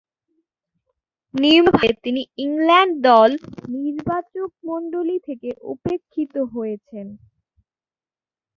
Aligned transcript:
নিয়মিতভাবে 1.33 1.89
তিনি 2.03 2.21
ইংল্যান্ড 2.43 2.93
দল 3.07 3.31
নির্বাচকমণ্ডলী 3.75 5.17
থেকে 5.27 5.49
উপেক্ষিত 5.73 6.33
হয়েছেন। 6.53 7.07